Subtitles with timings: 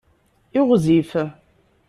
[0.59, 1.11] Iɣzif.